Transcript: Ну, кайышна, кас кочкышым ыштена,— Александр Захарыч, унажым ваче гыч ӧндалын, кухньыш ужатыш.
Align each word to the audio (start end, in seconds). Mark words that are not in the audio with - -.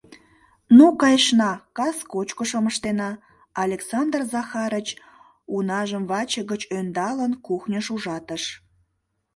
Ну, 0.77 0.85
кайышна, 1.01 1.51
кас 1.77 1.97
кочкышым 2.13 2.65
ыштена,— 2.71 3.11
Александр 3.63 4.21
Захарыч, 4.31 4.87
унажым 5.55 6.03
ваче 6.11 6.41
гыч 6.51 6.61
ӧндалын, 6.77 7.33
кухньыш 7.45 7.85
ужатыш. 7.95 8.43